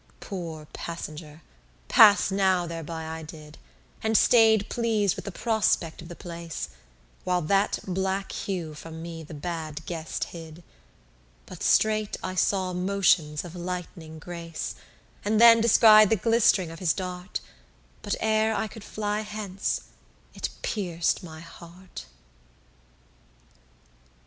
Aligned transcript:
Poor 0.19 0.65
passenger, 0.73 1.43
pass 1.87 2.31
now 2.31 2.65
thereby 2.65 3.05
I 3.05 3.21
did, 3.21 3.59
And 4.01 4.17
stayed 4.17 4.67
pleas'd 4.67 5.15
with 5.15 5.25
the 5.25 5.31
prospect 5.31 6.01
of 6.01 6.07
the 6.07 6.15
place, 6.15 6.69
While 7.23 7.43
that 7.43 7.77
black 7.87 8.31
hue 8.31 8.73
from 8.73 9.03
me 9.03 9.23
the 9.23 9.35
bad 9.35 9.85
guest 9.85 10.23
hid: 10.33 10.63
But 11.45 11.61
straight 11.61 12.17
I 12.23 12.33
saw 12.33 12.73
motions 12.73 13.45
of 13.45 13.53
lightning 13.55 14.17
grace, 14.17 14.73
And 15.23 15.39
then 15.39 15.61
descried 15.61 16.09
the 16.09 16.15
glist'ring 16.15 16.71
of 16.71 16.79
his 16.79 16.93
dart: 16.93 17.39
But 18.01 18.15
ere 18.19 18.55
I 18.55 18.67
could 18.67 18.83
fly 18.83 19.21
hence, 19.21 19.81
it 20.33 20.49
pierc'd 20.63 21.21
my 21.21 21.41
heart. 21.41 22.07